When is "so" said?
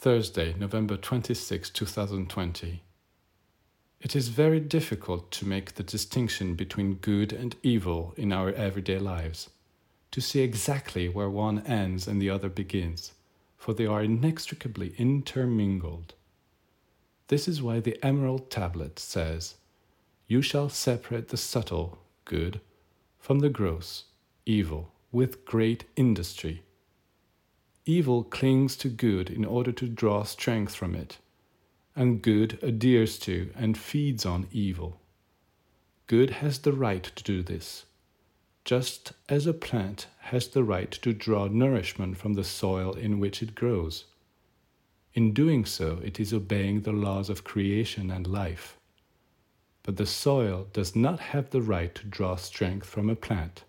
45.64-45.98